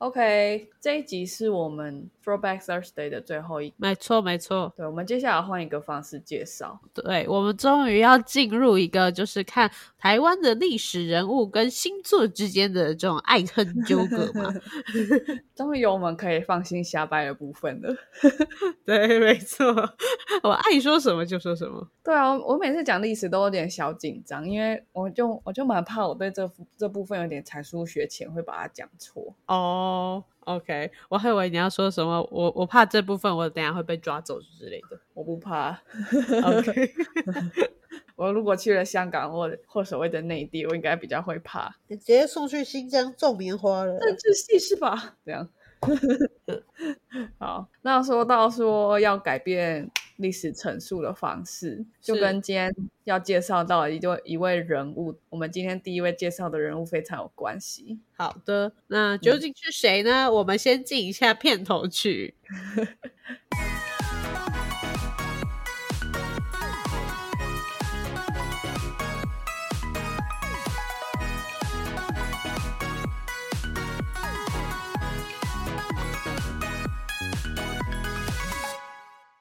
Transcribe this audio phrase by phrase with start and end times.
[0.00, 4.72] OK，这一集是我们 Throwback Thursday 的最后一，没错没错。
[4.74, 6.80] 对，我们接下来换一个方式介绍。
[6.94, 14.50] 对，我们终于要进入一个，就是看台湾的历史人物跟星座之间的这种爱恨纠葛嘛。
[15.54, 17.94] 终于有我们可以放心瞎掰的部分了。
[18.86, 19.66] 对，没错，
[20.42, 21.86] 我爱说什么就说什么。
[22.02, 29.34] 对啊，我每次讲历史都有点小紧张，因为我就我就蛮怕我对这这部分有点才疏学浅，会把它讲错。
[29.44, 29.88] 哦
[30.44, 34.98] ，OK，我还以为你要说什么，我我怕这部分我等下会被抓走之类的。
[35.14, 35.80] 我不怕。
[36.44, 36.92] OK，
[38.16, 41.74] 我如果去了香港或或所谓的内地，我应该比较会怕。
[41.88, 43.98] 你直接送去新疆种棉花了。
[43.98, 45.16] 政治系是吧？
[45.24, 45.48] 这样。
[47.38, 52.72] 好，那说到说要改变历史陈述的方式，就跟今天
[53.04, 57.98] 要介绍到的一位一位人物，我们今天第一位介绍的人物非常有关系。
[58.16, 60.30] 好的，那究竟是谁呢？
[60.30, 62.34] 我们先进一下片头曲。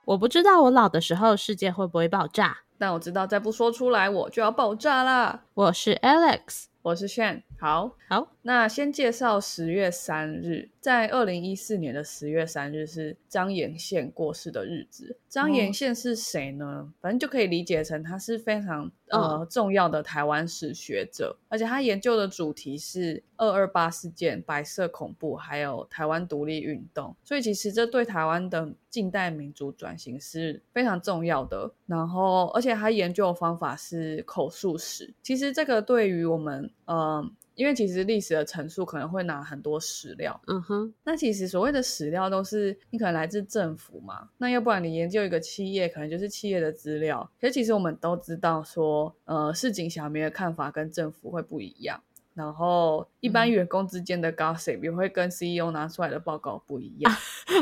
[0.10, 2.62] 我不知道我老的时候世界会不会爆炸。
[2.80, 5.44] 但我知道再不说出来，我就要爆炸啦。
[5.54, 7.92] 我是 Alex，我是炫，好。
[8.10, 15.18] 好，那先介绍十月三日，在二零一四年的十月三日是张延宪过世的日子。
[15.28, 16.92] 张延宪是谁呢？
[17.02, 27.16] 反正就可以理解成他是非常呃、重要的台湾史学者，而且他研究的主题是二二八事件、白色恐怖，还有台湾独立运动。
[27.24, 31.74] 所以其实这对台湾的近代民主转型是非常重要的。
[31.88, 35.12] 然后，而且他研究的方法是口述史。
[35.24, 37.30] 其实这个对于我们呃。
[37.56, 47.30] 因为其实历史的陈述可能会拿很多史料，嗯哼，那其实所谓的史料都是你可能来自政府嘛，那要不然你研究一个企业，可能就是企业的资料。
[47.42, 52.02] 可是其实我们都知道说，呃，市井小民的看法跟政府会不一样，
[52.36, 57.12] 然后一般员工之间的 gossip 也会跟 CEO 拿出来的报告不一样。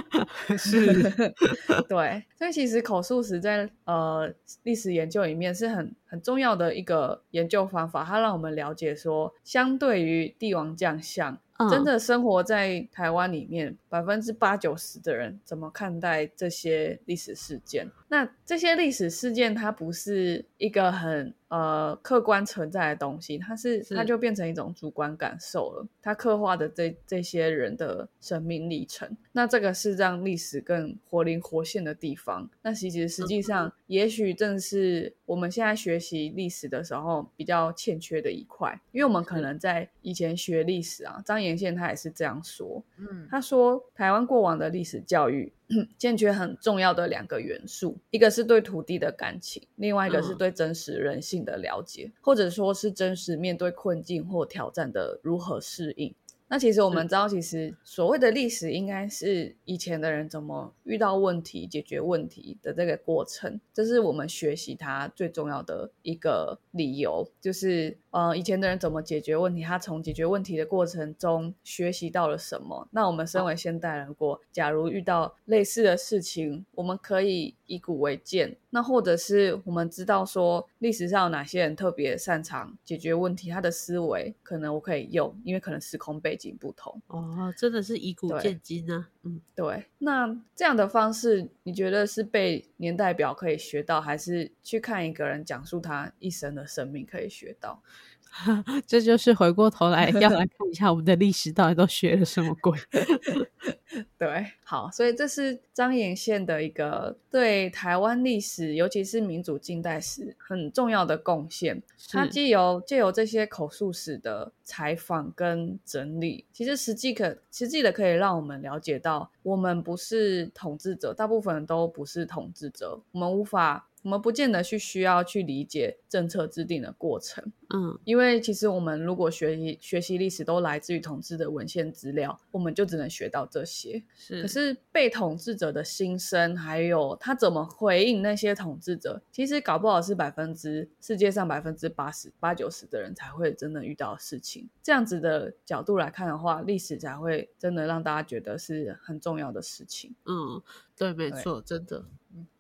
[0.58, 1.04] 是，
[1.88, 4.32] 对，所以其实口述史在呃
[4.64, 11.70] 历史研究里面是很很重要的一个研究方法，它让我们了解说，相对于帝王将相，嗯。
[11.70, 17.90] 真的生活在台湾里面百分之八九十的人怎么看待这些历史事件？
[18.10, 25.88] 那这些历史事件它不是一个很呃客观存在的东西，它是是它就变成一种主观感受了。
[26.02, 32.50] 它刻画的这这些人的生命历程，那这个是让历史更活灵活现的地方。
[32.62, 45.52] 那其实实际上，也许正是我们现在学习历史的时候比较欠缺的一块，因为我们可能在以前学历史啊，张延宪他也是这样说，嗯，他说台湾过往的历史教育
[45.98, 56.14] 欠缺很重要的两个元素，一个是对土地的感情，另外一个是嗯对真实人性的了解，或者说是真实面对困境或挑战的如何适应。
[56.50, 72.88] 那其实我们知道，其实所谓的历史应该是以前的人怎么遇到问题、解决问题的这个过程，这是我们学习它最重要的一个理由，就是呃以前的人怎么解决问题，他从解决问题的过程中学习到了什么。
[72.92, 87.02] 那我们身为现代人过，假如遇到类似的事情，我们可以以古为鉴，那或者是我们知道说历史上有哪些人特别擅长解决问题，他的思维可能我可以用，因为可能时空背景不同。
[87.08, 89.10] 哦，真的是以古对见今啊。
[89.28, 97.82] 嗯，对，那这样的方式，你觉得是被年代表可以学到，还是去看一个人讲述他一生的生命可以学到？
[98.86, 102.78] 这就是回过头来要来看一下我们的历史到底都学了什么鬼。
[104.18, 111.82] 对，好，所以这是张延宪的一个对台湾历史，尤其是民主近代史很重要的贡献。
[112.12, 123.88] 他是既有借由这些口述史的采访跟整理，其实实际可实际的可以让我们了解到，我们不是统治者，大部分人都不是统治者，我们无法。
[124.08, 127.44] 我们不见得去需要去理解政策制定的过程，
[127.74, 134.02] 嗯，因为其实我们如果学习学习历史都来自于统治的文献资料，我们就只能学到这些。
[134.16, 134.42] 是。
[134.42, 144.70] 可是被统治者的心声，还有他怎么回应那些统治者，其实搞不好是百分之世界上百分之八十八九十的人才会真的遇到的事情。
[144.82, 150.16] 这样子的角度来看的话，历史才会真的让大家觉得是很重要的事情。
[150.24, 150.62] 嗯，
[150.96, 152.06] 对，没错，真的。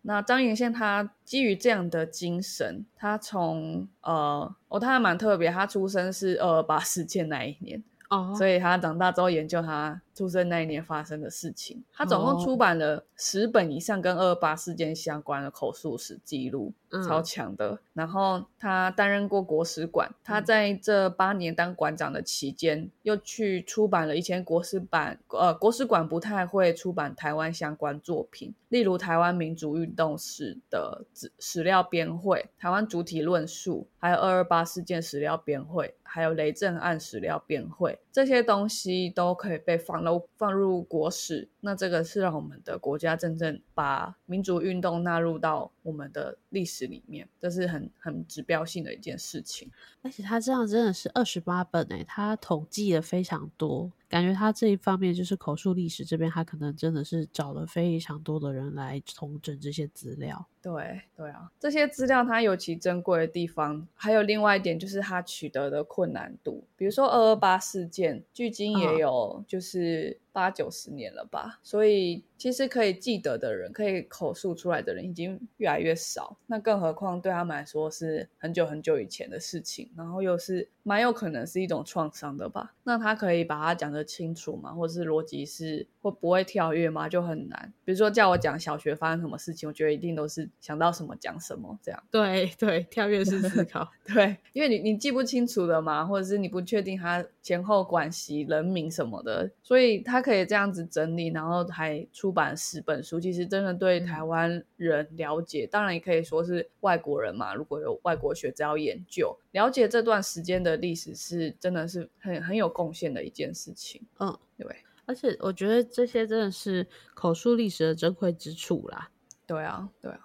[0.01, 11.83] 那张延宪他基于这样的精神，他从呃哦，他还蛮特别，他出生是二二八事件那一年，哦，所以他长大之后研究他出生那一年发生的事情。
[11.93, 16.73] 他总共出版了十本以上跟二二八事件相关的口述史记录，
[17.07, 17.79] 超强的。
[17.93, 35.93] 然后他担任过国史馆，他在这八年当馆长的期间，又去出版了以前国史版呃国史馆不太会出版台湾相关作品，例如台湾民主运动史的史史料编会、台湾主体论述，还有二二八事件史料编会。
[36.17, 49.69] 还有雷震案史料编汇这些东西都可以被放入放入国史，那这个是让我们的国家真正把民族运动纳入到我们的历史里面，这是很很指标性的一件事情。
[50.01, 53.91] 而且他这样真的是二十八本诶，他统计的非常多。
[54.09, 60.45] 感觉他这一方面就是口述历史这边，他可能真的是找了非常多的人来统整这些资料。
[60.61, 66.63] 对对啊，这些资料它有其珍贵的地方，还有另外一点就是它取得的困难度。
[66.77, 76.37] 比如说二二八事件，距今也有就是八九十年了吧，所以其实可以记得的人，可以口述出来的人已经越来越少。
[76.45, 82.75] 那更何况对他们来说是很久很久以前的事情，然后又是蛮有可能是一种创伤的吧？
[82.83, 84.71] 那他可以把它讲得清楚吗？
[84.71, 87.09] 或者是逻辑是会不会跳跃吗？
[87.09, 87.73] 就很难。
[87.83, 90.47] 比如说叫我讲小学发生什么事情，我觉得一定都是。
[90.59, 114.05] 想到什么讲什么，这样对对，跳跃式思考， 对，因为你你记不清楚的嘛，或者是你不确定他前后关系、人名什么的，所以他可以这样子整理，然后还出版十本书，其实真的对台湾人了解，当然也可以说是外国人嘛，如果有外国学者要研究，了解这段时间的历史，是真的是很很有贡献的一件事情。
[114.19, 114.67] 嗯，对，
[115.05, 119.09] 而且我觉得这些真的是口述历史的珍贵之处啦。
[119.45, 120.19] 对啊，对啊。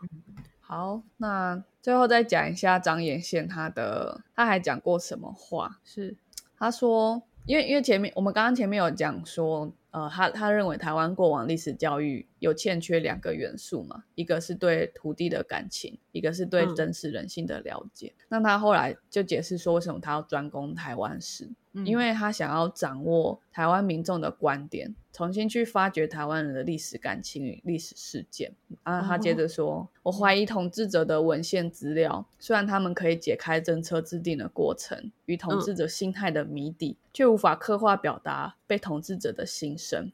[0.60, 5.78] 好，那最后再讲一下张延宪他的，他还讲过什么话？
[5.84, 6.16] 是
[6.62, 18.14] 他说，因为因为前面我们刚刚前面有讲说，呃，他他认为台湾过往历史教育有欠缺两个元素嘛，一个是对土地的感情，一个是对真实人性的了解。
[18.28, 21.50] 那他后来就解释说，为什么他要专攻台湾史？
[21.72, 28.52] 因为他想要掌握台湾民众的观点，重新去发掘台湾人的历史感情与历史事件。
[28.82, 40.12] 啊，他接着说：“我怀疑统治者的文献资料，虽然他们可以解开政策制定的过程与统治者心态的谜底，却无法刻画表达被统治者的心声。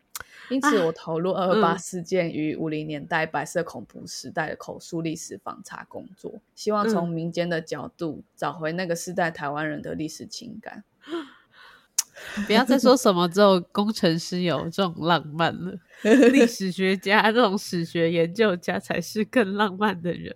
[0.50, 10.84] 因此，我投入二二八事件与五零年代白色恐怖时代的口述历史访查工作，希望从民间的角度找回那个时代台湾人的历史情感。”
[12.46, 15.72] 不要再说什么只有工程师有这种浪漫了，
[16.30, 20.34] 历史学家这种史学研究家才是更浪漫的人，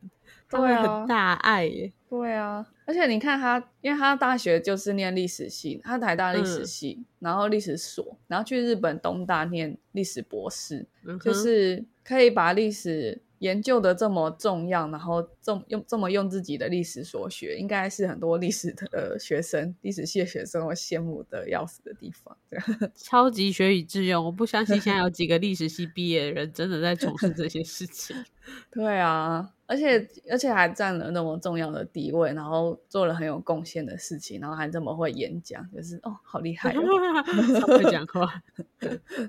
[0.48, 10.86] 对啊，很大爱耶，对啊，而且你看他，因为他大学就是念历史系，他台大历史系，然后历史所，然后去日本东大念历史博士，
[11.24, 13.20] 就是可以把历史。
[13.42, 22.36] 研究的这么重要，然后这么用这么用自己的历史所学，应该是很多历史的学生、历史系的学生会羡慕的要死的地方。
[22.94, 28.16] 超级学以致用，我不相信 现在有几个历史系毕业的人真的在从事这些事情。
[28.70, 29.50] 对啊。
[29.72, 38.42] 而且而且还占了那么重要的地位，然后做了很有贡献的事情，然后还这么会演讲，就是哦，好厉害， 会讲话。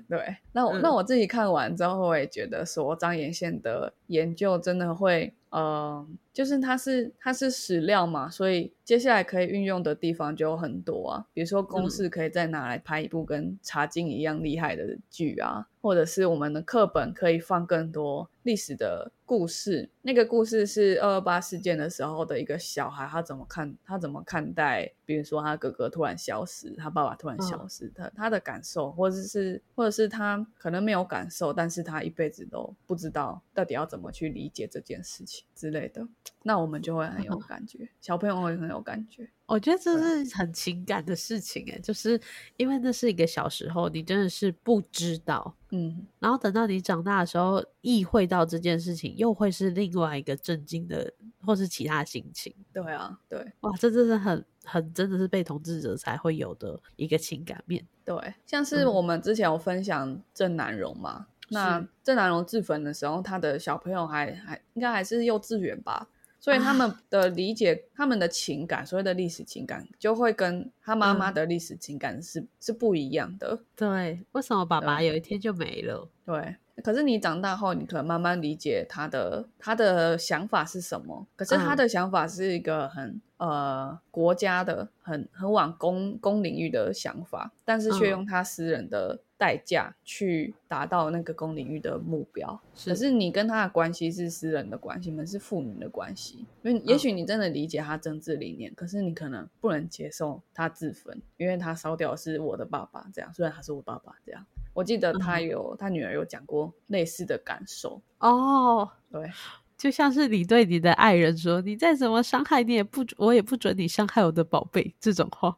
[0.06, 15.68] 对，那我那我自己看完之后，我也觉得说张延宪的研究真的会，呃，就是它是它是史料嘛，所以接下来可以运用的地方就很多啊，比如说公式可以再拿来拍一部跟茶经一样厉害的剧啊。
[15.80, 19.90] 或者是我们的课本可以放更多历史的故事。
[20.00, 23.76] 那个故事是二二八事件的时候的一个小孩，他怎么看？
[23.84, 24.90] 他怎么看待？
[25.04, 36.06] 比如说他哥哥突然消失，他爸爸突然消失，他他的感受，或者是或者是他可能没有感受，但是他一辈子都不知道到底要怎么去理解这件事情之类的。
[36.42, 39.28] 那我们就会很有 感觉，小朋友会很有感觉。
[39.46, 42.18] 我觉得这是很情感的事情哎，就是
[42.56, 52.54] 因为那是一个小时候，你真的是不知道，嗯，然后等到你长大的时候，意会到这件事情，又会是另外一个震惊的，或是其他心情。
[52.72, 57.86] 对啊，对，哇，这真的很很真的是被统治者才会有的一个情感面。
[58.02, 66.08] 对，像是我们之前有分享郑南荣嘛，那郑南榕自焚的时候，他的小朋友还还应该还是幼稚园吧。
[66.40, 73.58] 所以他们的理解，他们的情感，所谓的历史情感，就会跟他妈妈的历史情感是是不一样的。
[73.74, 76.06] 对，为什么爸爸有一天就没了？
[76.26, 81.26] 对，可是你长大后，你可能慢慢理解他的他的想法是什么。
[81.36, 83.20] 可是他的想法是一个很。
[83.36, 92.58] 呃国家的很很往公公领域的想法，但是却用他私人的代价去达到那个公领域的目标。
[92.86, 96.46] 可是你跟他的关系是私人的关系，们是父女的关系。
[96.62, 104.46] 因为也许你真的理解他政治理念，可是你可能不能接受他自焚，因为他烧掉是我的爸爸这样，虽然他是我爸爸这样。
[104.74, 109.30] 我记得他有他女儿有讲过类似的感受哦，对，
[109.78, 115.56] 就像是你对你的爱人说：“你再怎么伤害，你也不我也不准你伤害我的宝贝。”这种话，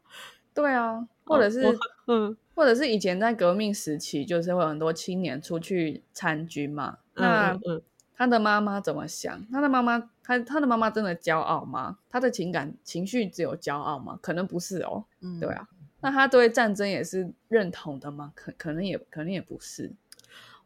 [0.53, 1.65] 对啊，或者是
[2.07, 6.99] 嗯，或者是以前在革命时期，就是会有很多青年出去参军嘛。
[7.15, 7.59] 那
[8.15, 9.47] 他的妈妈怎么想？
[9.51, 11.99] 他的妈妈，他他的妈妈真的骄傲吗？
[12.11, 14.19] 他的情感情绪只有骄傲吗？
[14.21, 15.05] 可能不是哦。
[15.21, 15.67] 嗯，对啊。
[16.01, 18.33] 那他对战争也是认同的吗？
[18.35, 19.93] 可可能也可能也不是。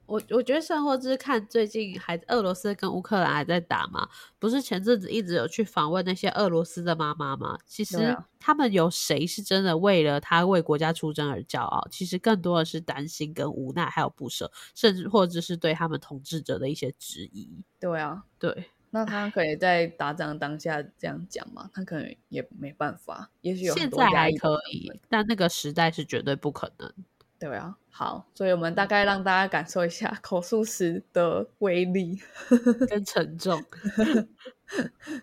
[0.07, 4.09] 我我觉得甚或就是看最近还俄罗斯跟乌克兰还在打嘛，
[4.41, 7.57] 不是前阵子一直有去访问那些俄罗斯的妈妈吗？
[7.65, 11.87] 其实他们有谁是真的为了他为国家出征而骄傲？
[11.93, 17.49] 其实更多的是担心跟无奈，还有不舍，甚至或者是对他们统治者的一些质疑。
[17.79, 18.65] 对啊，对。
[18.93, 21.71] 那他可以在打仗当下这样讲吗？
[21.73, 26.93] 他可能也没办法，也许有现在还可以，但那个时代是绝对不可能。
[27.39, 32.21] 对啊，好，所以我们大概让大家感受一下 口述史的威力
[32.91, 33.65] 跟沉重。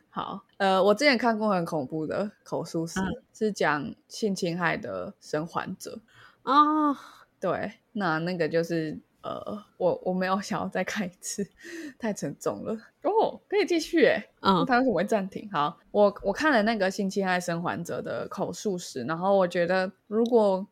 [0.09, 2.99] 好，呃，我之前看过很恐怖的口述史，
[3.33, 5.99] 是讲性侵害的生还者
[6.43, 6.93] 啊。
[7.39, 8.99] 对，那那个就是。
[9.27, 11.45] 呃，我我没有想要再看一次，
[11.99, 12.73] 太沉重了。
[13.01, 15.49] 哦，可以继续诶，嗯，他为什么会暂停？
[15.51, 20.65] 好，我我看了那个性侵害生还者的口述史，然后我觉得如果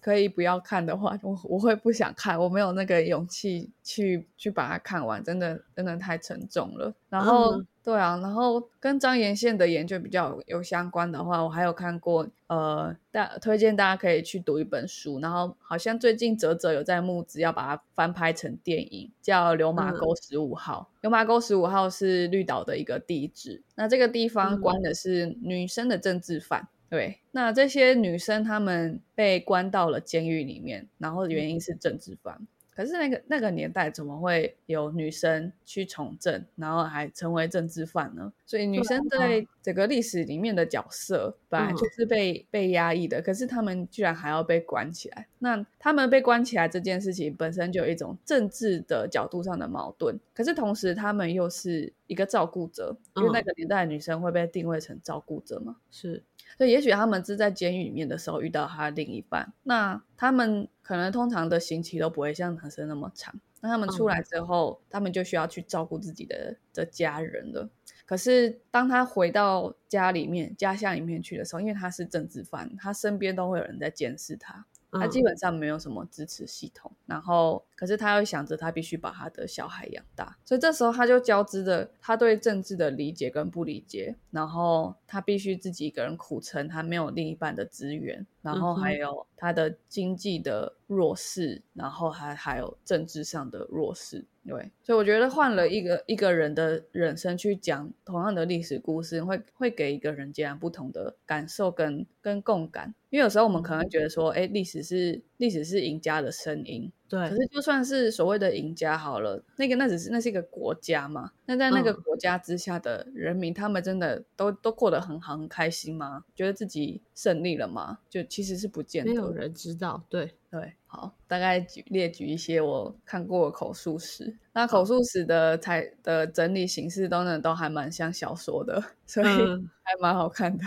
[0.00, 6.94] 可以不要看的话，我我会不想看，我没有那个勇气去去把它看完，真的真的太沉重了。
[7.08, 7.62] 然后。
[7.84, 20.88] 对啊，然后跟张延宪的研究比较有相关的话，我还有看过，呃，大推荐大家可以去读一本书，然后好像最近泽泽有在募资要把它翻拍成电影，叫《流马沟十五号》。
[21.02, 26.68] 流马沟十五号是绿岛的一个地址，那这个地方关的是女生的政治犯。
[26.88, 32.46] 对，那这些女生她们被关到了监狱里面，然后原因是政治犯。
[32.74, 38.32] 可是那个那个年代怎么会有女生去从政，然后还成为政治犯呢？
[38.44, 45.26] 所以女生在整个历史里面的角色本来就是被被压抑的，可是他们居然还要被关起来。
[45.38, 55.76] 那他们被关起来这件事情本身就有一种政治的角度上的矛盾，可是同时他们又是一个照顾者，因为那个年代女生会被定位成照顾者嘛？
[55.90, 56.22] 是。
[56.56, 63.34] 所以，也许他们是在监狱里面的时候遇到他另一半，那他们可能通常的刑期都不会像男生那么长。
[63.60, 67.68] 那他们出来之后，他们就需要去照顾自己的的家人了。
[68.04, 74.66] 可是，当他回到家里面、家乡里面去的时候，因为他是政治犯，他身边都会有人在监视他。
[74.96, 94.24] 他基本上没有什么支持系统，然后可是他又想着他必须把他的小孩养大，所以这时候他就交织着他对政治的理解跟不理解，然后他必须自己一个人苦撑，他没有另一半的资源，然后还有他的经济的弱势，然后还还有政治上的弱势。
[94.44, 102.92] 对，所以我觉得换了一个一个人的人生去讲同样的历史故事，会会给一个人截然不同的感受跟跟共感。
[103.10, 106.90] 因为有时候我们可能觉得说，哎，历史是历史是赢家的声音。
[107.08, 111.30] 对，可是就算是所谓的赢家好了，那个那只是那是一个国家嘛？
[111.46, 116.24] 那在那个国家之下的人民，他们真的都都过得很好很开心吗？
[116.34, 117.98] 觉得自己胜利了吗？
[118.08, 120.02] 就其实是不见得，没有人知道。
[120.08, 124.32] 对对，好，大概举列举一些我看过的口述史。
[124.52, 130.64] 那口述史的才的整理形式，等等都还蛮像小说的，所以还蛮好看的。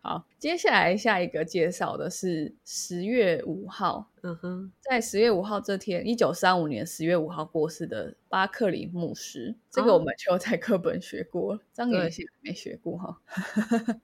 [0.00, 4.10] 好，接下来下一个介绍的是十月五号。
[4.26, 13.20] 嗯哼，在十月五号这天，一九三五年十月五号过世的巴克里牧师，这个我们就在课本学过，张元贤没学过哈。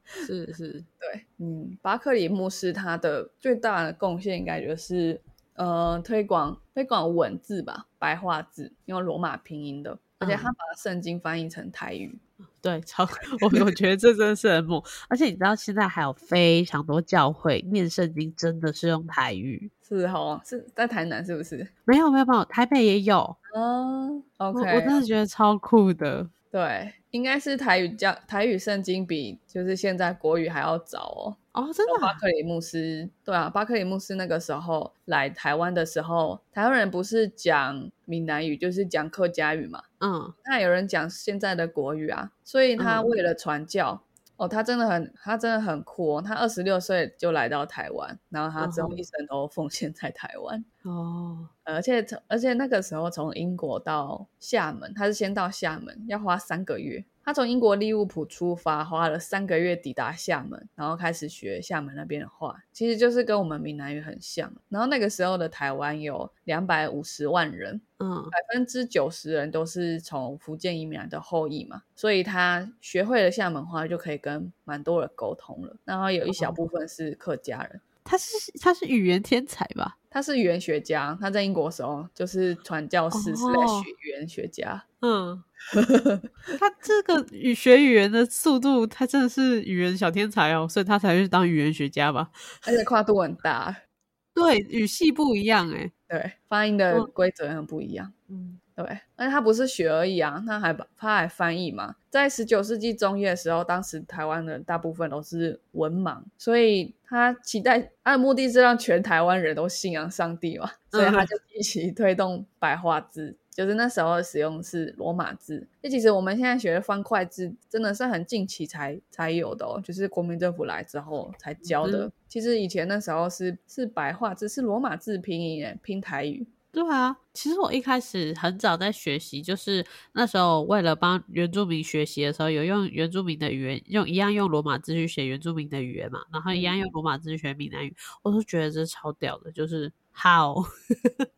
[0.07, 5.21] 是是， 对，嗯，巴克里牧师他的最大的贡献，应该就是
[5.55, 12.17] 呃推广推广文字吧，白话字，用罗马拼音的，而且他把圣经翻译成台语。
[12.61, 13.05] 对，超
[13.43, 21.67] 我我觉得这真的是很猛，而且你知道现在还有非常多教会念圣经真的是用台语，是哦，是在台南是不是？
[21.85, 24.23] 没有没有没有，台北也有哦。
[24.37, 26.29] OK，我真的觉得超酷的。
[26.51, 31.37] 对，应该是台语教台语圣经比就是现在国语还要早哦。
[31.53, 32.01] 哦，真的？
[32.01, 39.83] 巴克里牧师，对啊，巴克里牧师那个时候来台湾的时候，台湾人不是讲闽南语，就是讲客家语嘛。
[40.03, 44.03] 嗯，那有人讲现在的国语啊，所以他为了传教，
[44.37, 46.21] 哦，他真的很，他真的很酷哦。
[46.21, 51.49] 他二十六岁就来到台湾，然后他之后一生都奉献在台湾哦。
[51.63, 57.05] 而且而且那个时候从英国到厦门，他是先到厦门，要花三个月。
[57.25, 64.53] 他从英国利物浦出发，花了三个月抵达厦门，然后开始学厦门那边的话，其实就是跟我们闽南语很像。
[64.69, 75.77] 然后那个时候的台湾有两百五十万人，嗯，百分之九十人都是从福建移民来的后裔嘛，所以他学会了厦门话，就可以跟蛮多人沟通了。
[75.85, 79.97] 然后有一小部分是客家人，他是他是语言天才吧？
[80.11, 84.85] 他是语言学家，他在英国时候就是传教士，是在学语言学家。
[85.01, 85.43] 嗯，
[86.59, 92.31] 他这个语学语言的速度，他真的是语言小天才哦，所以他才去当语言学家吧。
[92.67, 93.75] 而且跨度很大，
[94.35, 98.13] 对，语系不一样哎，对，发音的规则很不一样。
[98.29, 98.59] 嗯。
[98.75, 101.95] 对，而且他不是学而已啊，他还他还翻译嘛。
[102.09, 115.67] 在十九世纪中叶的时候，当时台湾的大部分都是文盲，所以他期待他的目的是让全台湾人都信仰上帝嘛，所以他就一起推动白话字，就是那时候使用是罗马字。
[115.83, 122.11] 那其实我们现在学的方块字，真的是很近期才才有的哦，就是国民政府来之后才教的。
[122.29, 126.47] 其实以前那时候是是白话字，是罗马字拼音拼台语。
[126.73, 140.65] 对啊，其实我一开始很早在学习，就是那时候为了帮原住民学习的时候，有用原住民的语言，用一样用罗马字去写原住民的语言嘛，然后一样用罗马字去学闽南语，我都觉得这超屌的，就是 how，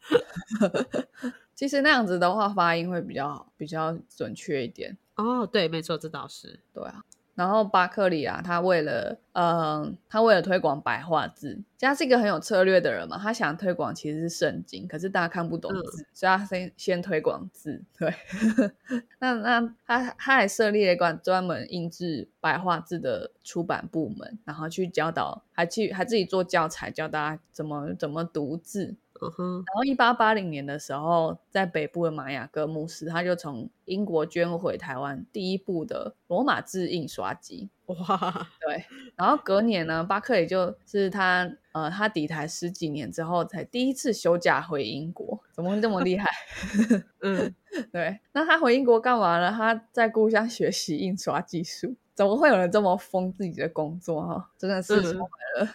[1.55, 4.97] 其实那样子的话，发音会比较比较准确一点。
[5.17, 7.05] 哦，对，没错，这倒是对啊。
[7.37, 13.19] 然后巴克里啊，他为了，嗯，他为了推广白话字，他是一个很有策略的人嘛。
[13.19, 17.83] 他想推广其实是圣经，可是大家看不懂字，所以他先先推广字。
[17.99, 18.15] 对，
[19.19, 28.95] 那那他他还设立了一个专门印制白话字的出版部门，然后去教导，还去还自己做教材教大家怎么怎么读字。
[29.21, 37.71] 然后，一八八零年的时候，在北部的玛雅各牧师，他就从英国捐回台湾第一部的罗马字印刷机。
[37.87, 38.85] 哇，对。
[39.15, 45.41] 然后隔年呢，巴克也就是他，呃，他抵台十几年之后，才第一次休假回英国。
[45.53, 46.31] 怎么会这么厉害？
[47.23, 47.55] 嗯，
[47.93, 48.19] 对。
[48.33, 49.51] 那他回英国干嘛呢？
[49.51, 51.95] 他在故乡学习印刷技术。
[52.15, 54.23] 怎么会有人这么疯自己的工作？
[54.23, 55.75] 哈，真的是充满了。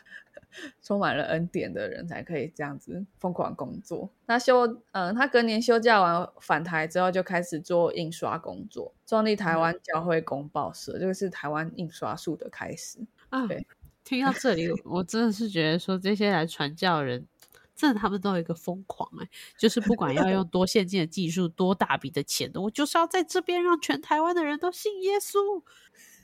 [0.82, 4.10] 充满了恩典的人才可以这样子疯狂工作。
[4.26, 13.46] 那休，嗯，他隔年休假完返台之后，就开始做印刷工作，创立台湾教会公报社，这个是台湾印刷术的开始啊。
[13.48, 13.66] 对，
[14.04, 17.28] 听到这里，我真的是觉得说，这些来传教人，
[17.76, 25.64] 真的他们都有一个疯狂哎，就是不管要用多先进的技术、多大笔的钱，我就是要在这边让全台湾的人都信耶稣。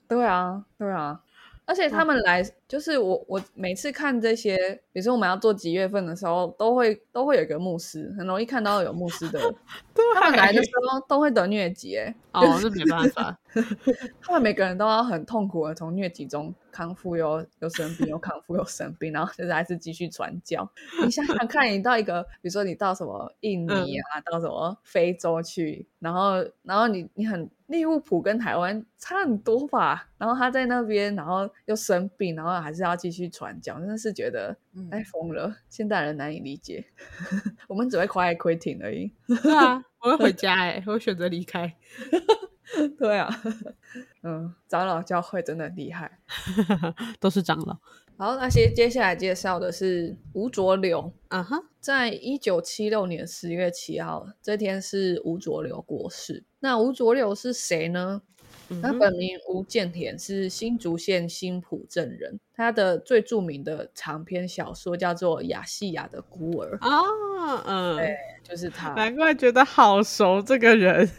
[0.07, 1.21] 对啊，对啊。
[1.65, 4.55] 而且他们来，就是我我每次看这些，
[4.91, 9.39] 比如说我们要做几月份的时候，都会都会有一个牧师，很容易看到有牧师的。
[10.15, 13.37] 他们来的时候都会得疟疾，哎，哦，这没办法。
[14.21, 20.69] 他们每个人都要很痛苦的从疟疾中康复，又又生病，又康复又生病，然后就是还是继续传教。
[21.03, 27.49] 你想想看，你到一个，比如说你到什么印尼啊，到什么非洲去，然后然后你你很。
[27.67, 34.55] 利物浦跟台湾差很多吧，然后他在那边，然后又生病，然后还是要继续传教，真的是觉得
[34.91, 36.85] 太疯了，现代人难以理解。
[37.67, 39.11] 我们只会 quiet quitting 而已。
[39.41, 41.75] 对啊，我会回家哎，我会选择离开。
[42.97, 43.29] 对啊，
[44.23, 46.19] 嗯，长老教会真的厉害，
[47.19, 47.77] 都是长老。
[48.17, 51.11] 好，那些接下来介绍的是吴浊流。
[51.27, 56.43] 啊哈，在一九七六年十月七号这天是吴浊流过世。
[56.59, 58.21] 那吴浊流是谁呢？
[58.81, 62.39] 他本名吴建田，是新竹县新浦镇人。
[62.53, 68.93] 他的最著名的长篇小说叫做《亚细亚的孤儿》啊，嗯，对，就是他。
[68.93, 71.09] 难怪觉得好熟，这个人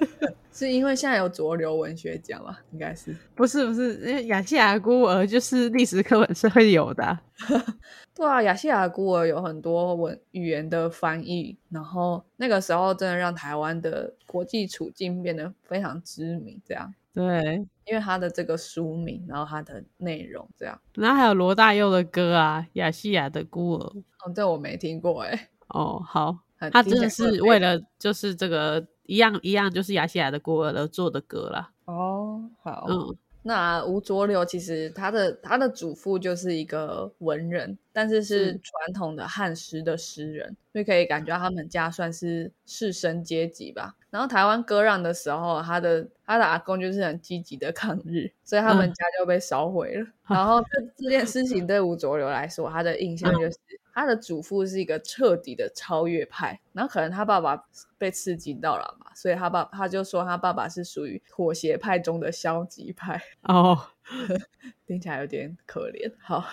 [0.52, 2.58] 是因为现在有浊流文学奖了？
[2.72, 7.18] 应该是，不是不是，因为《亚细亚的孤儿》就是历史课本是会有的。
[8.14, 16.58] 对啊，《亚细亚的孤儿》有很多文语言的翻译，然后那个时候真的让台湾的国际处境变得非常知名。
[16.64, 16.94] 这样。
[17.14, 23.78] 对，因为他的这个书名，然后他的内容这样，然后还有罗大佑的歌啊，《亚细亚的孤儿》
[24.24, 25.50] 哦，这我没听过哎。
[25.68, 26.38] 哦，好，
[26.72, 31.70] 他真的是为了就是这个一样一样，就是《亚细亚的孤儿》而做的歌啦。
[31.84, 43.96] 哦，好，嗯，那吴浊流其实他的他的祖父就是一个文人，但是是传统的汉诗的诗人，所以可以感觉他们家算是士绅阶级吧。
[44.10, 50.06] 然后台湾割让的时候，他的他的阿公就是很积极的抗日，所以他们家就被烧毁了。
[50.28, 53.56] 然后这这件事情对吴浊流来说，他的印象就是。
[53.94, 57.64] 他的祖父是一个彻底的超越派，然后可能他爸爸
[57.98, 63.78] 被刺激到了嘛，所以他爸他就说他爸爸是属于妥协派中的消极派哦，
[64.86, 66.10] 听起来有点可怜。
[66.18, 66.44] 好，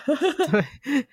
[0.50, 1.06] 对，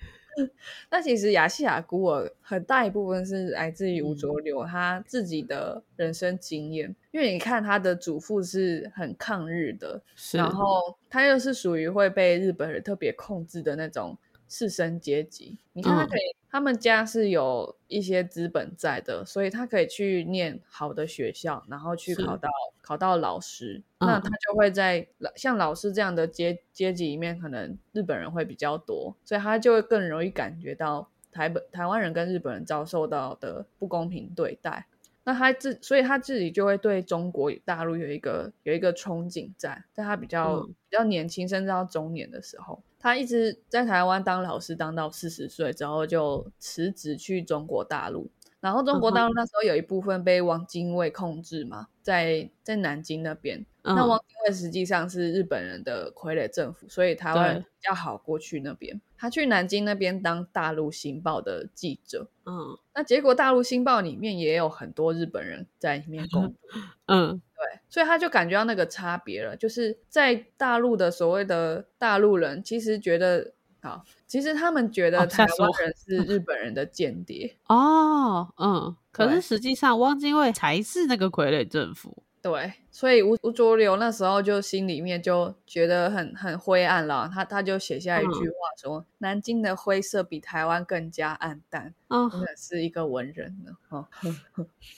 [0.90, 10.00] 那其实亚细亚孤儿很大一部分是来自于吴浊流他自己的人生经验，因为你看他的祖父是很抗日的，
[10.32, 14.16] 然后他又是属于会被日本人特别控制的那种。
[14.48, 22.48] 士绅阶级，你看他可以，他们家是有一些资本在的，所以他可以去念好的学校，然后去考到
[22.80, 23.82] 考到老师。
[24.00, 25.06] 那他就会在
[25.36, 34.86] 像老师这样的阶阶级里面，可能日本人会比较多，所以他就会更容易感觉到台本台湾人跟日本人遭受到的不公平对待。
[35.28, 42.82] 那他自，所以他自己就会对中国大陆有一个有一个憧憬在，在他比较比较年轻，甚至到中年的时候。
[42.98, 48.30] 他一直在台湾当老师，当到四十岁之后就辞职去中国大陆。
[48.60, 53.66] 然后中国大陆那时候有一部分被汪精卫控制嘛，在在南京那边。
[53.94, 59.00] 那汪精卫实际上是日本人的傀儡政府，所以台湾比较好过去那边。
[59.16, 62.28] 他去南京那边当《大陆新报》的记者。
[62.46, 66.54] 嗯，那结果《大陆新报》里面也有很多日本人在里面工作。
[67.06, 67.42] 嗯。
[67.58, 82.22] 对，所以他就感觉到那个差别了，就是在大陆的所谓的大陆人，其实觉得好，其实他们觉得台湾人是日本人的间谍 哦，嗯，可是实际上汪精卫才是那个傀儡政府。
[82.40, 91.92] 对，所以吴吴浊流那时候就心里面就觉得很很灰暗了，他他就写下一句话说：“南京的灰色比台湾更加暗淡。”
[92.30, 94.06] 真的是一个文人呢，哦，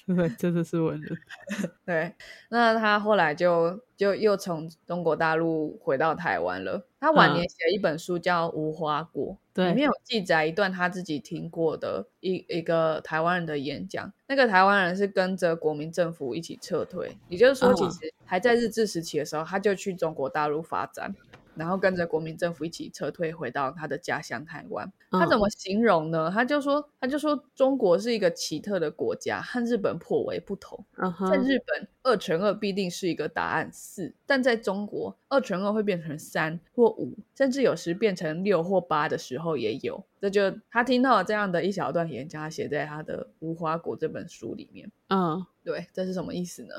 [0.07, 1.18] 对， 真的是文人。
[1.85, 2.14] 对，
[2.50, 6.87] 那他后来就就又从中国大陆回到台湾了。
[7.00, 14.12] 他晚年写了一本书叫《无花果》，里面有记载一段他自己听过的一一个台湾人的演讲。
[14.28, 21.14] 那个台湾人是跟着国民政府一起撤退，也就是说，其实还在日治时期的时候，他就去中国大陆发展。
[21.54, 24.90] 然后跟着国民政府一起撤退，回到他的家乡台湾。
[25.10, 26.30] 他怎么形容呢？
[26.30, 30.84] 他就说，他就说，中国是一个奇特的国家，和日本颇为不同。
[31.28, 40.04] 在日本，二乘二必定是一个答案四，但在中国，二乘二会变成三或五，甚至有时变成六或八的时候也有。
[40.20, 44.92] 这就他听到了这样的一小段演讲，他写在他的《无花果》这本书里面。
[45.08, 46.74] 嗯，对，这是什么意思呢？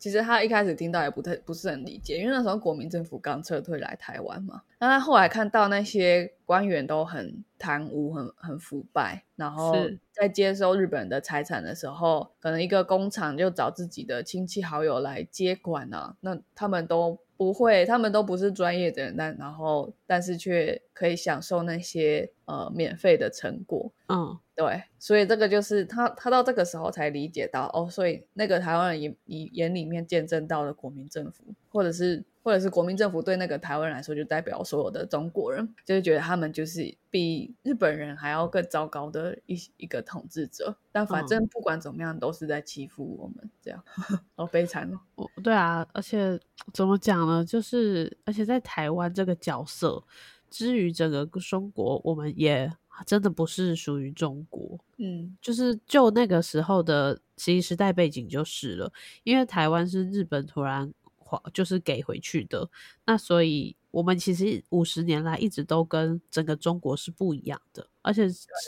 [0.00, 4.62] 其实他一开始听到也不太不是很理解，因为那时候国民政府刚撤退来台湾嘛。
[4.78, 9.76] 那他后来看到那些官员都很贪污、很很腐败，然后
[10.10, 23.90] 在接收日本的财产的时候，可能一个工厂就找自己的亲戚好友来接管啊，那他们都不会，他们都不是专业的人，但然后但是却可以享受那些呃免费的成果。
[24.08, 24.38] 嗯。
[24.54, 40.76] 对，所以这个就是他，他到这个时候才理解到哦，所以那个台湾人眼眼眼里面见证到了国民政府，或者是或者是国民政府对那个台湾人来说，就代表所有的中国人，就是觉得他们就是比日本人还要更糟糕的一一个统治者。
[40.92, 43.82] 但反正不管怎么样，都是在欺负我们，这样
[44.36, 45.26] 好悲惨哦。
[45.42, 46.38] 对啊，而且
[46.74, 47.42] 怎么讲呢？
[47.42, 50.04] 就是而且在台湾这个角色，
[50.50, 52.70] 至于整个中国，我们也。
[53.06, 62.68] 真的不是属于中国，嗯，就是就那个时候的其实时代背景就是了，因为台湾是日本突然还就是给回去的，
[63.06, 68.26] 那所以我们其实五十年来一直都跟整个中国是不一样的，而且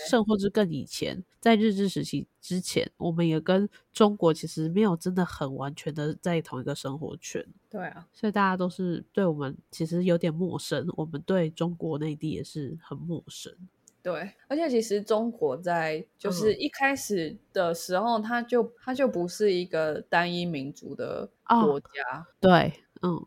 [0.08, 13.54] 甚或是更以前在日治时期之前，我们也跟中国其实没有真的很完全的在同一个生活圈，对啊，所以大家都是对我们其实有点陌生，我们对中国内地也是很陌生。
[14.02, 22.26] 对，而且其实中国在就是一开始的时候，它就它就不是一个单一民族的国家。
[22.40, 23.24] 对，嗯。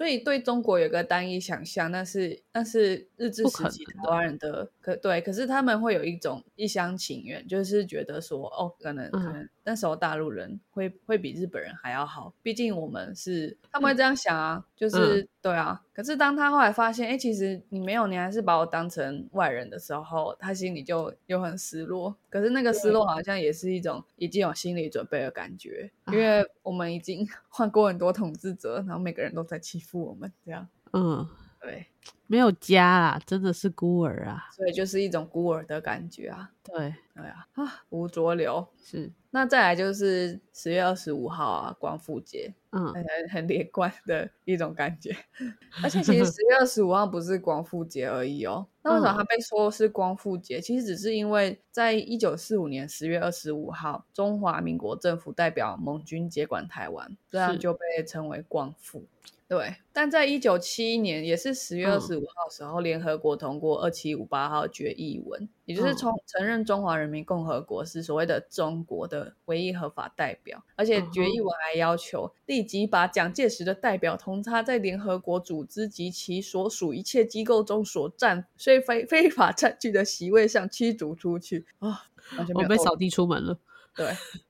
[0.00, 15.82] 所以对中国有个单一想象，那是那是日治时期台湾人的可对，可是他们会有一种一厢情愿，就是觉得说哦，可能可能那时候大陆人会会比日本人还要好，毕竟我们是他们会这样想啊，就是对啊。
[15.92, 22.16] 可是当他后来发现，哎，其实你没有，你还是把我当成外人的时候，他心里就又很失落。
[22.30, 23.06] 可是那个失落。
[23.06, 31.26] 好像也是一种已经有心理准备的感觉，因为我们已经 换过很多统治者，然后每个人都在欺负我们，这样嗯，
[31.60, 31.86] 对，
[32.26, 36.50] 没有家啊，真的是孤儿啊，所以就是一种孤儿的感觉啊。
[36.62, 39.10] 对，对啊，啊，吴浊流是。
[39.32, 45.16] 那再来就是十月二十五号啊，光复节，嗯，很很连贯的一种感觉。
[45.84, 48.66] 而且其实十 月二十五号不是光复节而已哦。
[48.82, 50.60] 那为什么它被说是光复节？
[50.60, 59.04] 其实只是因为在一九四五年十月二十五号，中华民国政府代表盟军接管台湾，这样就被称为光复。
[59.50, 82.06] 对，但在一九七一年，也是十月二十五号时候，联合国通过二七五八号决议文，也就是从承认中华人民共和国是所谓的中国的唯一合法代表，而且决议文还要求立即把蒋介石的代表同他在联合国组织及其所属一切机构中所占虽非非法占据的席位上驱逐出去啊！
[82.54, 83.58] 我被扫地出门了。
[83.96, 84.06] 对。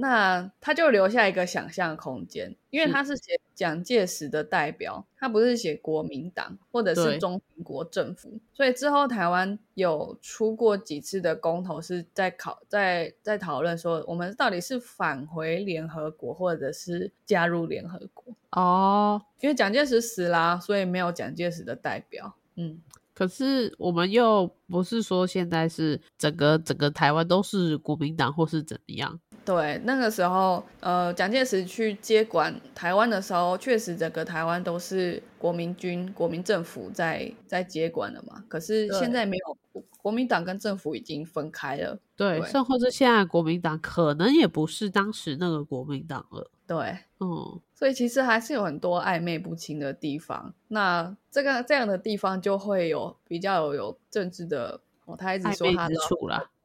[0.00, 22.80] 那他就留下一个想象空间，因为他是写蒋介石的代表，他不是写国民党或者是中国政府，所以之后台湾有出过几次的公投，是在考在在讨论说，我们到底是返回联合国，或者是加入联合国哦，因为蒋介石死啦，所以没有蒋介石的代表，嗯。
[23.14, 29.18] 可是我们又不是说现在是整个整个台湾都是国民党或是怎么样？
[29.48, 38.44] 对，那个时候，呃，蒋介石去接管台湾的时候，确实整个台湾都是国民军、国民政府在在接管了嘛。
[38.46, 41.98] 可是现在没有，国民党跟政府已经分开了。
[42.14, 46.50] 对，甚或是现在国民党可能也不是当时那个国民党了。
[46.66, 50.52] 对，嗯，所以其实还是有很多暧昧不清的地方。
[50.68, 55.94] 那这个这样的地方就会有比较有有政治的，哦，他一直说他的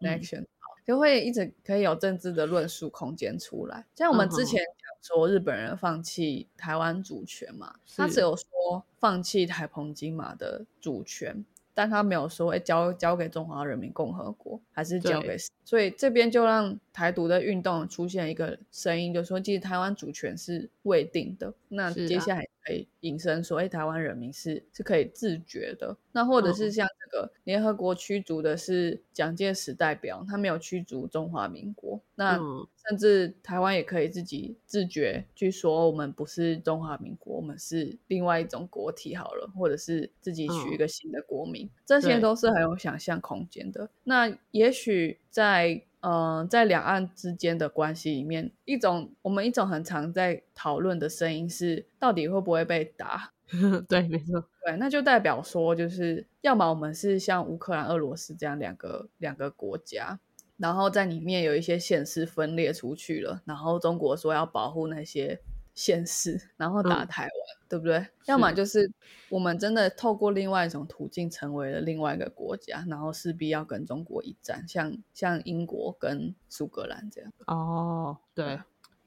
[0.01, 0.43] connection，
[0.85, 3.85] 就会一直可以有政治的论述空间出来。
[3.95, 11.45] 像我们之前讲说日本人放弃台湾主权嘛，他只有说放弃台澎金马的主权。
[11.75, 21.53] 但他没有说会交交给中华人民共和国，还是交给，所以这边就让台独的运动出现一个声音，就说其实台湾主权是未定的。
[21.69, 25.95] 那接下来可以引申说，哎，台湾人民是是可以自觉的。
[26.11, 31.99] 那或者是像这个联合国驱逐的是蒋介石代表，他没有驱逐中华民国。
[32.15, 32.39] 那
[32.87, 43.89] 甚至台湾也可以自己自觉去说，我们不是中华民国，我们是另外一种国体好了，或者是自己取一个新的国民，这些都是很有想象空间的。
[44.03, 53.31] 那也许在嗯，在两岸之间的关系里面，一种我们一种很常在讨论的声音是，到底会不会被打？
[53.87, 60.19] 对，没错，对，那就代表说，就是要么我们是像乌克兰、俄罗斯这样两个两个国家。
[60.57, 65.39] 然后在里面有一些县市分裂出去了，然后中国说要保护那些
[65.73, 67.31] 县市，然后打台湾，
[67.67, 68.07] 对不对？
[68.25, 68.91] 要么就是
[69.29, 77.31] 我们真的透过另外一种途径成为了另外一个国家，然后势必要跟中国一战，像像英国跟苏格兰这样。
[77.47, 78.59] 哦，对，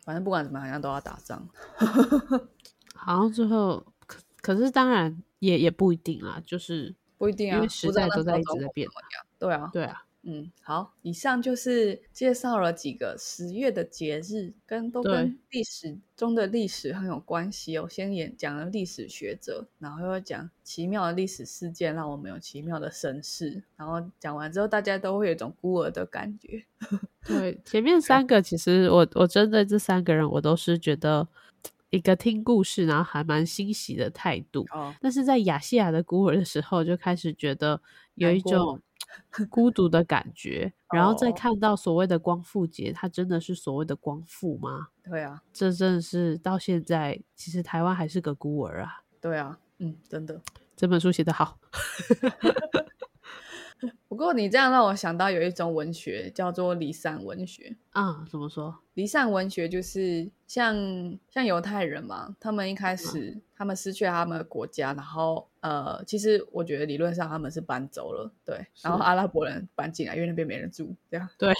[0.05, 1.49] 反正不管怎么，好像都要打仗。
[2.95, 8.89] 好像最后可可是当然也也不一定啊，就是不一定啊，因为时代都在一直在变。
[9.39, 10.06] 对啊，对啊。
[10.29, 17.87] 嗯，好，以上就是介绍了几个十月的节日，跟都跟历史中的历史很有关系哦。
[17.89, 23.63] 先演讲了历史学者，然后又讲奇妙的历史事件，让我们有奇妙的身世。
[23.77, 26.61] 然后讲完之后，大家都会有一种孤儿的感觉。
[27.25, 31.29] 对，前面三个其实我我针对这三个人，我都是觉得
[31.91, 34.67] 一个听故事，然后还蛮欣喜的态度。
[34.73, 37.81] 哦，但是在雅西亚的孤儿的时候，就开始觉得
[38.17, 38.83] 有一种。
[39.51, 44.89] 孤独的感觉，然后再看到所谓的光复节，它真的是所谓的光复吗？
[45.03, 49.03] 对啊，这真的是到现在，其实台湾还是个孤儿啊。
[49.21, 50.41] 对啊，嗯，真的，
[50.77, 51.59] 这本书写得好。
[54.09, 58.75] 不过你这样让我想到有一种文学叫做离散文学啊，怎么说？
[58.95, 60.75] 离散文学就是像
[61.29, 71.55] 像犹太人嘛，他们一开始他们失去了他们的国家，然后呃，其实我觉得理论上他们是搬走了，对，然后阿拉伯人搬进来，因为那边没人住，这样对，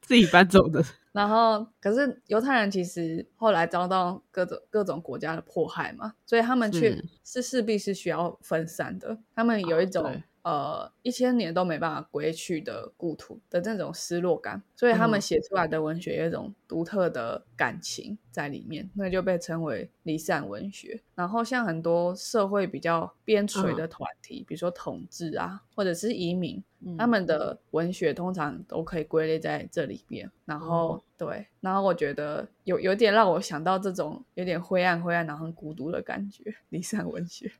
[0.00, 0.84] 自己搬走的。
[1.12, 10.22] 然后可是犹太人其实后来遭到各种各种国家的迫害嘛，所以他们却是势必是需要分散的，他们有一种。
[10.42, 21.00] 呃一千年都没办法归去的故土的那种失落感，所以他们写出来的文学有一种独特的感情在里面，那就被称为离散文学。
[21.14, 26.62] 然后像很多社会比较边陲的团体，比如说统治啊，或者是移民，
[26.98, 30.28] 他们的文学通常都可以归类在这里边。
[30.44, 37.52] 然后对，然后我觉得有有点让我想到这种有点灰暗、灰暗然后很孤独的感觉，离散文学。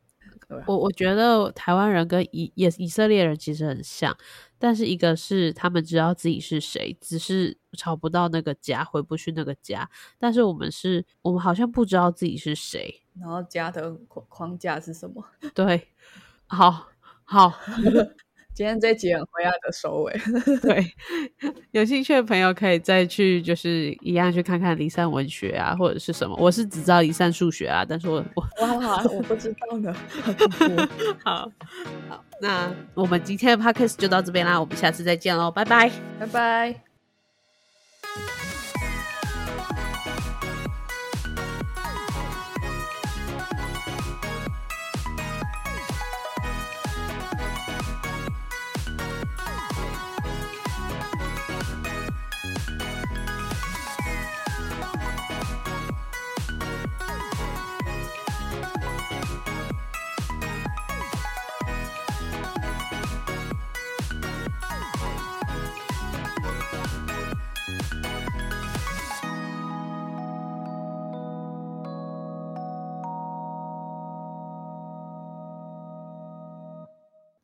[0.66, 4.16] 我我觉得台湾人跟以也以色列人其实很像，
[4.58, 9.88] 但是一个是他们知道自己是谁，只是找不到那个家，回不去那个家。
[10.18, 15.24] 但是我们是，我们好像不知道自己是谁，然后家的框框架是什么？
[15.54, 15.88] 对，
[16.46, 16.88] 好
[17.24, 17.52] 好。
[18.54, 20.12] 今天这集很灰暗的收尾，
[20.60, 20.86] 对，
[21.70, 26.36] 有兴趣的朋友可以再去，就是一样去看看离散文学啊，或者是什么。
[26.38, 29.94] 我是只知道离散数学啊，但是我我哇，我不知道呢。
[31.24, 31.50] 好
[32.08, 36.74] 好，那我们今天的 podcast 就到这边啦，我们下次再见喽，拜拜，拜拜。